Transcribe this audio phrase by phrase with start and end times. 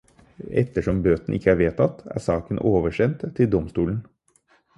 [0.61, 4.03] Ettersom bøtene ikke er vedtatt, er sakene oversendt til domstolen.